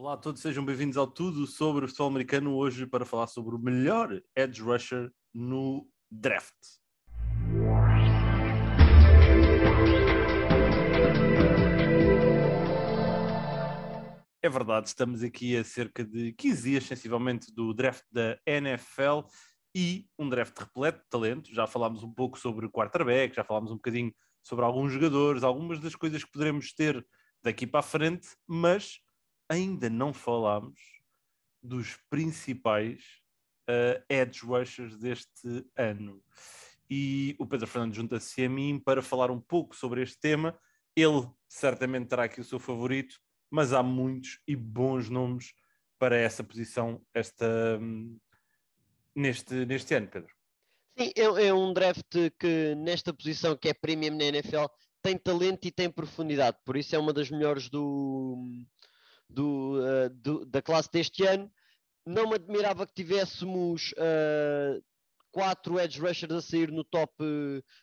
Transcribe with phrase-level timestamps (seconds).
[0.00, 2.54] Olá a todos, sejam bem-vindos ao Tudo sobre o futebol americano.
[2.54, 6.54] Hoje para falar sobre o melhor edge rusher no draft.
[14.40, 19.26] É verdade, estamos aqui a cerca de 15 dias, sensivelmente, do draft da NFL
[19.74, 21.52] e um draft repleto de talento.
[21.52, 25.80] Já falámos um pouco sobre o quarterback, já falámos um bocadinho sobre alguns jogadores, algumas
[25.80, 27.04] das coisas que poderemos ter
[27.42, 29.00] daqui para a frente, mas
[29.48, 30.78] ainda não falámos
[31.62, 33.02] dos principais
[33.68, 36.22] uh, edge rushers deste ano.
[36.90, 40.58] E o Pedro Fernandes junta-se a mim para falar um pouco sobre este tema.
[40.96, 43.18] Ele certamente terá aqui o seu favorito,
[43.50, 45.52] mas há muitos e bons nomes
[45.98, 48.18] para essa posição esta, um,
[49.14, 50.32] neste, neste ano, Pedro.
[50.98, 54.66] Sim, é, é, um draft que nesta posição que é premium na NFL
[55.02, 58.36] tem talento e tem profundidade, por isso é uma das melhores do,
[59.28, 61.50] do, uh, do, da classe deste ano.
[62.06, 64.82] Não me admirava que tivéssemos uh,
[65.30, 67.12] quatro edge rushers a sair no top,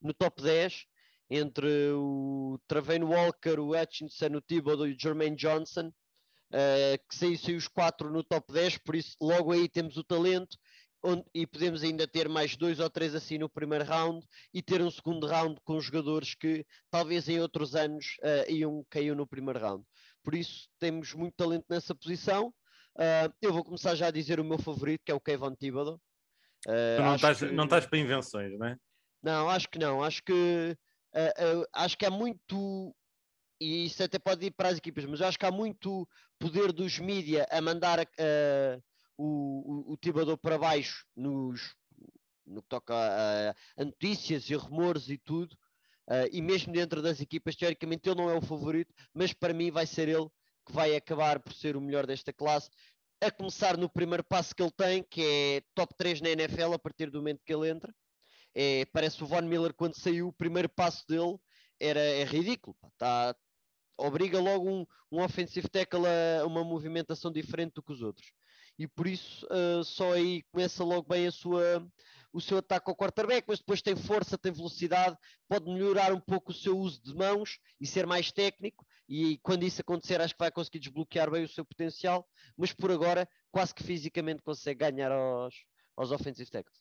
[0.00, 0.84] no top 10,
[1.30, 7.56] entre o Travane Walker, o Hutchinson, o Thibodeau e o Jermaine Johnson, uh, que saíssem
[7.56, 10.58] os quatro no top 10, por isso logo aí temos o talento
[11.02, 14.82] onde, e podemos ainda ter mais dois ou três assim no primeiro round e ter
[14.82, 19.58] um segundo round com jogadores que talvez em outros anos uh, iam cair no primeiro
[19.58, 19.84] round.
[20.22, 22.52] Por isso temos muito talento nessa posição.
[22.96, 26.00] Uh, eu vou começar já a dizer o meu favorito, que é o Kevin Thibodeau.
[26.66, 27.46] Uh, não, estás, que...
[27.46, 28.76] não estás para invenções, não é?
[29.22, 30.02] Não, acho que não.
[30.02, 30.76] Acho que,
[31.14, 32.94] uh, acho que há muito,
[33.60, 36.06] e isso até pode ir para as equipas, mas eu acho que há muito
[36.38, 37.98] poder dos mídia a mandar
[39.16, 41.74] o, o, o Thibodeau para baixo nos,
[42.46, 45.56] no que toca a, a notícias e rumores e tudo.
[46.08, 49.70] Uh, e mesmo dentro das equipas, teoricamente ele não é o favorito, mas para mim
[49.70, 50.28] vai ser ele
[50.66, 52.68] que vai acabar por ser o melhor desta classe.
[53.20, 56.78] A começar no primeiro passo que ele tem, que é top 3 na NFL a
[56.78, 57.94] partir do momento que ele entra.
[58.54, 61.36] É, parece o Von Miller quando saiu, o primeiro passo dele
[61.78, 62.76] era, é ridículo.
[62.98, 63.34] Tá,
[63.96, 68.32] obriga logo um, um offensive tackle a uma movimentação diferente do que os outros.
[68.78, 71.86] E por isso uh, só aí começa logo bem a sua,
[72.32, 75.16] o seu ataque ao quarterback, mas depois tem força, tem velocidade,
[75.48, 78.86] pode melhorar um pouco o seu uso de mãos e ser mais técnico.
[79.08, 82.26] E quando isso acontecer, acho que vai conseguir desbloquear bem o seu potencial.
[82.56, 85.54] Mas por agora, quase que fisicamente consegue ganhar aos,
[85.96, 86.78] aos offensive tackles.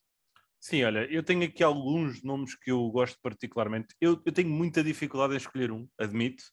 [0.60, 3.96] Sim, olha, eu tenho aqui alguns nomes que eu gosto particularmente.
[4.00, 6.44] Eu, eu tenho muita dificuldade em escolher um, admito.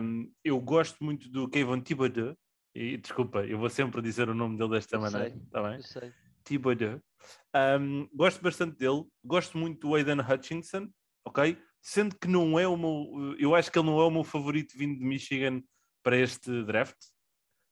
[0.00, 2.34] Um, eu gosto muito do Kevin Thibodeau.
[2.74, 5.76] E desculpa, eu vou sempre dizer o nome dele desta eu maneira, está bem?
[5.76, 6.12] Eu sei.
[6.44, 7.00] Thibodeau.
[7.54, 10.88] Um, gosto bastante dele, gosto muito do Aiden Hutchinson,
[11.24, 11.58] ok?
[11.82, 14.76] Sendo que não é o meu, eu acho que ele não é o meu favorito
[14.76, 15.62] vindo de Michigan
[16.02, 16.96] para este draft,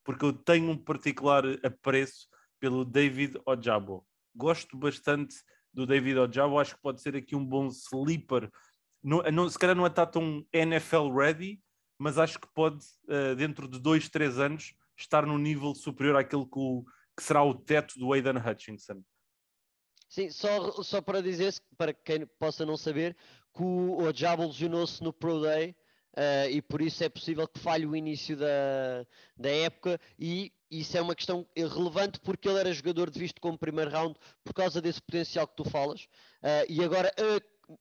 [0.04, 2.28] porque eu tenho um particular apreço
[2.58, 4.06] pelo David Ojabo.
[4.34, 5.36] Gosto bastante
[5.72, 8.50] do David Ojabo, acho que pode ser aqui um bom sleeper.
[9.02, 11.60] Não, não, se calhar não está tão NFL ready,
[11.98, 16.44] mas acho que pode, uh, dentro de dois, três anos, estar num nível superior àquele
[16.44, 16.84] que o,
[17.18, 19.02] que será o teto do Aidan Hutchinson.
[20.08, 23.16] Sim, só, só para dizer, para quem possa não saber,
[23.52, 25.74] que o Ojabo lesionou-se no Pro Day
[26.16, 29.04] uh, e por isso é possível que falhe o início da,
[29.36, 33.58] da época e isso é uma questão relevante porque ele era jogador de visto como
[33.58, 37.12] primeiro round por causa desse potencial que tu falas uh, e agora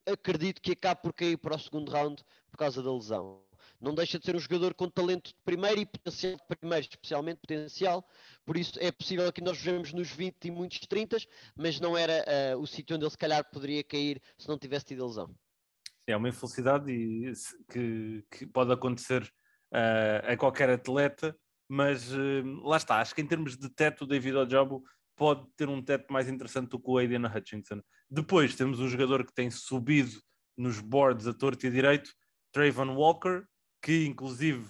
[0.04, 3.47] acredito que acabe por cair para o segundo round por causa da lesão
[3.80, 7.40] não deixa de ser um jogador com talento de primeiro e potencial de primeiro, especialmente
[7.40, 8.06] potencial.
[8.44, 11.16] Por isso é possível que nós vejamos nos 20 e muitos 30,
[11.56, 14.86] mas não era uh, o sítio onde ele se calhar poderia cair se não tivesse
[14.86, 15.34] tido lesão.
[16.06, 17.32] É uma infelicidade e,
[17.70, 19.22] que, que, pode acontecer
[19.72, 21.36] uh, a qualquer atleta,
[21.68, 23.00] mas uh, lá está.
[23.00, 24.82] Acho que em termos de teto, o David Ojabo
[25.14, 27.82] pode ter um teto mais interessante do que o Aiden Hutchinson.
[28.10, 30.22] Depois temos um jogador que tem subido
[30.56, 32.10] nos boards a torto e direito,
[32.52, 33.44] Trayvon Walker,
[33.82, 34.66] que inclusive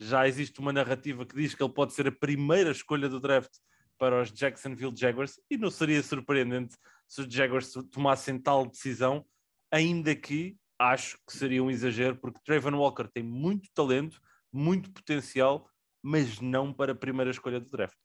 [0.00, 3.52] já existe uma narrativa que diz que ele pode ser a primeira escolha do draft
[3.98, 6.76] para os Jacksonville Jaguars e não seria surpreendente
[7.08, 9.24] se os Jaguars tomassem tal decisão,
[9.70, 14.20] ainda que acho que seria um exagero, porque Trayvon Walker tem muito talento,
[14.52, 15.68] muito potencial,
[16.02, 17.96] mas não para a primeira escolha do draft.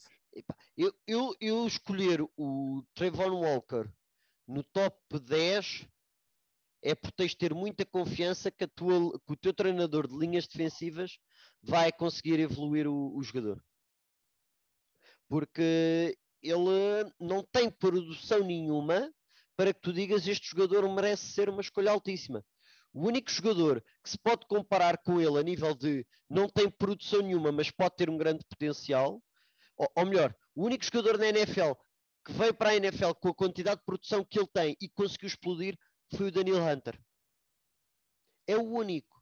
[0.77, 3.89] Eu, eu, eu escolher o Trayvon Walker
[4.47, 5.87] no top 10
[6.87, 11.19] é por teres ter muita confiança que, tua, que, o teu treinador de linhas defensivas
[11.61, 13.61] vai conseguir evoluir o, o jogador.
[15.27, 19.11] Porque ele não tem produção nenhuma
[19.57, 22.41] para que tu digas este jogador merece ser uma escolha altíssima.
[22.93, 27.21] O único jogador que se pode comparar com ele a nível de não tem produção
[27.21, 29.21] nenhuma, mas pode ter um grande potencial,
[29.75, 31.73] ou, ou melhor, o único jogador na NFL
[32.25, 35.27] que veio para a NFL com a quantidade de produção que ele tem e conseguiu
[35.27, 35.77] explodir
[36.15, 36.99] foi o Daniel Hunter.
[38.47, 39.17] É o único.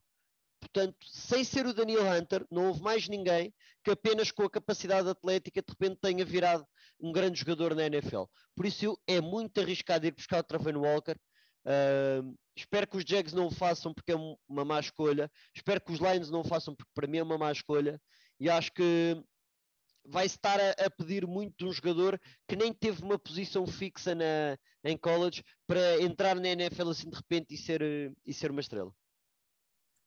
[0.60, 3.52] Portanto, sem ser o Daniel Hunter, não houve mais ninguém
[3.84, 6.66] que apenas com a capacidade atlética de repente tenha virado
[7.00, 8.24] um grande jogador na NFL.
[8.54, 11.16] Por isso é muito arriscado ir buscar o Travon Walker.
[11.66, 14.16] Uh, espero que os Jags não o façam porque é
[14.48, 15.30] uma má escolha.
[15.54, 18.00] Espero que os Lions não o façam porque para mim é uma má escolha.
[18.40, 19.22] E acho que
[20.08, 24.14] vai estar a, a, pedir muito de um jogador que nem teve uma posição fixa
[24.14, 27.82] na, em college para entrar na NFL assim de repente e ser,
[28.24, 28.92] e ser uma estrela.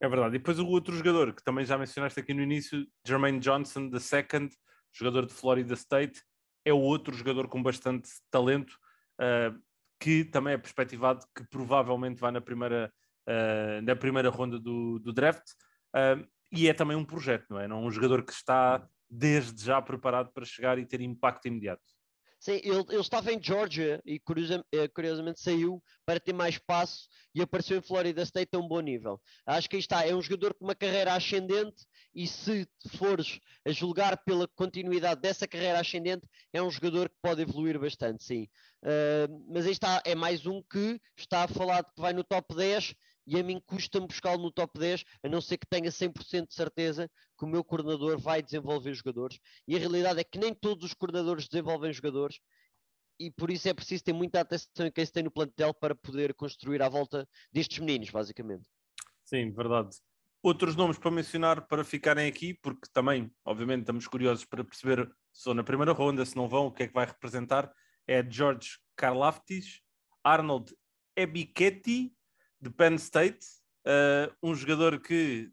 [0.02, 0.36] É verdade.
[0.36, 4.00] E depois o outro jogador que também já mencionaste aqui no início, Jermaine Johnson, the
[4.00, 4.56] second,
[4.94, 6.22] jogador de Florida State,
[6.66, 8.78] é o outro jogador com bastante talento,
[9.20, 9.60] uh,
[10.00, 12.92] que também é perspectivado que provavelmente vai na primeira,
[13.28, 15.44] uh, na primeira ronda do, do draft.
[15.94, 17.68] Uh, e é também um projeto, não é?
[17.68, 21.84] Não é um jogador que está desde já preparado para chegar e ter impacto imediato.
[22.40, 24.22] Sim, ele, ele estava em Georgia e
[24.72, 28.80] eh, curiosamente saiu para ter mais espaço e apareceu em Florida State a um bom
[28.80, 29.22] nível.
[29.46, 31.86] Acho que aí está, é um jogador com uma carreira ascendente
[32.16, 32.66] e se
[32.98, 38.24] fores a julgar pela continuidade dessa carreira ascendente, é um jogador que pode evoluir bastante,
[38.24, 38.48] sim.
[38.84, 42.24] Uh, mas aí está, é mais um que está a falar de que vai no
[42.24, 42.96] top 10
[43.30, 46.54] e a mim custa-me buscá-lo no top 10, a não ser que tenha 100% de
[46.56, 49.40] certeza que o meu coordenador vai desenvolver jogadores.
[49.68, 52.40] E a realidade é que nem todos os coordenadores desenvolvem jogadores
[53.20, 55.94] e por isso é preciso ter muita atenção em quem se tem no plantel para
[55.94, 58.64] poder construir à volta destes meninos, basicamente.
[59.26, 59.90] Sim, verdade.
[60.42, 65.44] Outros nomes para mencionar para ficarem aqui, porque também, obviamente, estamos curiosos para perceber se
[65.44, 67.72] são na primeira ronda, se não vão, o que é que vai representar,
[68.08, 69.82] é George Karlaftis,
[70.24, 70.74] Arnold
[71.16, 72.12] Ebiketti
[72.62, 73.46] de Penn State,
[73.88, 75.52] uh, um jogador que,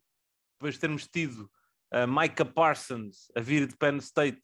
[0.59, 1.51] depois de termos tido
[1.93, 4.43] uh, Micah Parsons a vir de Penn State,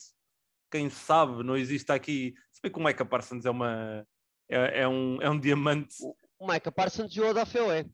[0.71, 2.35] quem sabe não existe aqui.
[2.51, 4.07] Se bem que o Micah Parsons é, uma,
[4.49, 5.97] é, é um, é um diamante.
[6.39, 7.91] O Micah Parsons jogou da FOE.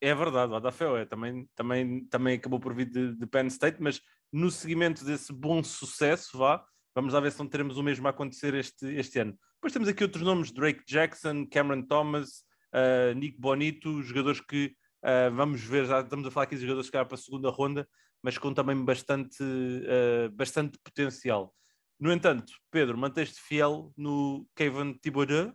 [0.00, 3.78] É verdade, o da FOE também, também, também acabou por vir de, de Penn State,
[3.80, 4.00] mas
[4.32, 6.64] no seguimento desse bom sucesso, vá,
[6.94, 9.36] vamos lá ver se não teremos o mesmo a acontecer este, este ano.
[9.54, 12.44] Depois temos aqui outros nomes: Drake Jackson, Cameron Thomas,
[12.74, 14.74] uh, Nick Bonito, jogadores que
[15.04, 17.88] uh, vamos ver, já estamos a falar aqui de jogadores que para a segunda ronda,
[18.22, 21.54] mas com também bastante, uh, bastante potencial.
[21.98, 25.52] No entanto, Pedro, manteste fiel no Kevin Thibodeau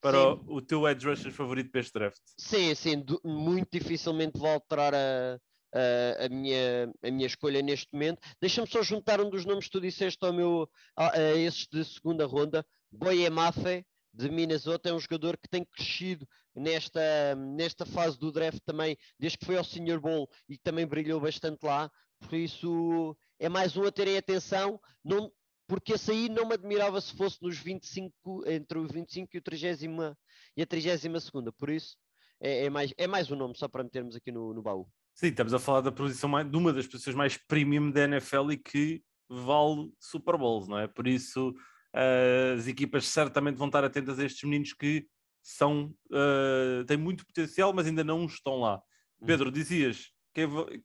[0.00, 2.20] para o, o, teu edge rusher favorito para este draft?
[2.36, 5.38] Sim, sim, muito dificilmente vou alterar a,
[5.72, 8.20] a, a, minha, a minha escolha neste momento.
[8.40, 11.84] Deixa-me só juntar um dos nomes que tu disseste ao meu, a, a esses de
[11.84, 13.84] segunda ronda, Boye Mafe,
[14.18, 19.38] de Minnesota, é um jogador que tem crescido nesta, nesta fase do draft também, desde
[19.38, 23.84] que foi ao Senior Bowl e também brilhou bastante lá, por isso é mais um
[23.84, 25.30] a terem atenção, não,
[25.68, 28.12] porque esse aí não me admirava se fosse nos 25,
[28.46, 30.16] entre o 25 e, o 30
[30.56, 31.96] e a 32 segunda, por isso
[32.40, 34.86] é, é, mais, é mais um nome só para metermos aqui no, no baú.
[35.14, 38.52] Sim, estamos a falar da posição mais, de uma das posições mais premium da NFL
[38.52, 40.88] e que vale Super Bowls, não é?
[40.88, 41.54] Por isso
[41.92, 45.06] as equipas certamente vão estar atentas a estes meninos que
[45.42, 48.82] são, uh, têm muito potencial, mas ainda não estão lá.
[49.20, 49.26] Uhum.
[49.26, 50.12] Pedro, dizias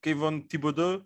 [0.01, 0.99] Kevon Thibodeau,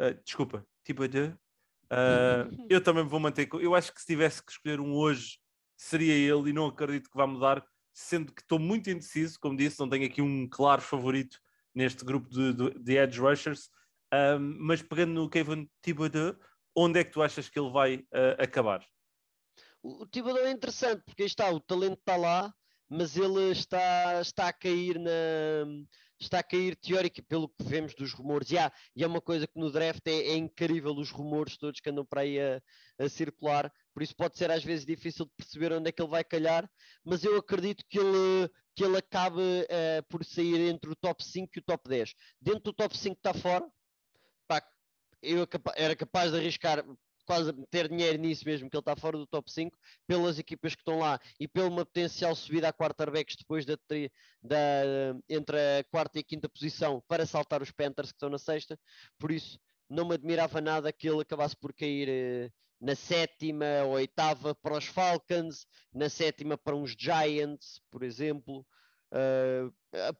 [0.00, 4.80] uh, desculpa, Thibodeau, uh, eu também vou manter, eu acho que se tivesse que escolher
[4.80, 5.38] um hoje,
[5.76, 9.78] seria ele e não acredito que vá mudar, sendo que estou muito indeciso, como disse,
[9.78, 11.38] não tenho aqui um claro favorito
[11.74, 13.68] neste grupo de, de, de edge rushers,
[14.58, 16.34] mas pegando no Kevin Thibodeau,
[16.74, 18.04] onde é que tu achas que ele vai
[18.38, 18.82] acabar?
[19.82, 22.54] O Thibodeau é interessante porque está, o talento está lá,
[22.88, 25.10] mas ele está, está a cair na
[26.22, 28.50] está a cair teórico pelo que vemos dos rumores.
[28.50, 31.80] E, há, e é uma coisa que no draft é, é, incrível os rumores todos
[31.80, 32.62] que andam para aí a,
[32.98, 36.10] a, circular, por isso pode ser às vezes difícil de perceber onde é que ele
[36.10, 36.68] vai calhar,
[37.04, 41.50] mas eu acredito que ele, que ele acabe uh, por sair entre o top 5
[41.56, 42.14] e o top 10.
[42.40, 43.68] Dentro do top 5 está fora,
[44.46, 44.62] pá,
[45.20, 46.84] eu era capaz de arriscar
[47.24, 49.76] quase ter dinheiro nisso mesmo, que ele está fora do top 5,
[50.06, 53.76] pelas equipas que estão lá e pela uma potencial subida a quarterbacks depois da,
[54.42, 54.56] da,
[55.28, 58.78] entre a quarta e a quinta posição para saltar os Panthers que estão na sexta,
[59.18, 62.50] por isso não me admirava nada que ele acabasse por cair eh,
[62.80, 68.66] na sétima ou oitava para os Falcons, na sétima para uns Giants, por exemplo.
[69.12, 69.70] Uh,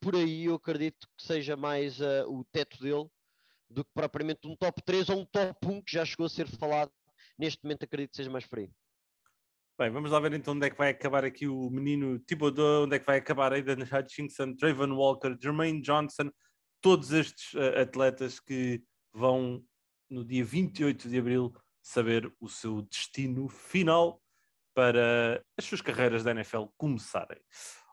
[0.02, 3.08] por aí eu acredito que seja mais uh, o teto dele
[3.72, 6.46] do que propriamente um top 3 ou um top 1 que já chegou a ser
[6.46, 6.92] falado.
[7.38, 8.70] Neste momento acredito que seja mais frio.
[9.78, 12.96] Bem, vamos lá ver então onde é que vai acabar aqui o menino Thibodeau, onde
[12.96, 16.30] é que vai acabar Aiden Hutchinson, Trayvon Walker, Jermaine Johnson,
[16.80, 19.64] todos estes uh, atletas que vão
[20.10, 24.22] no dia 28 de abril saber o seu destino final
[24.74, 27.40] para as suas carreiras da NFL começarem.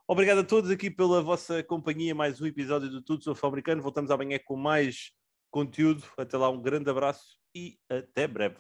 [0.07, 3.81] Obrigado a todos aqui pela vossa companhia, mais um episódio do Tudo Sobre Americano.
[3.81, 5.12] Voltamos amanhã com mais
[5.51, 6.03] conteúdo.
[6.18, 8.58] Até lá, um grande abraço e até breve.